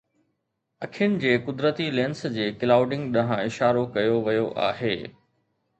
[0.85, 4.97] اکين جي قدرتي لينس جي ڪلائوڊنگ ڏانهن اشارو ڪيو ويو آهي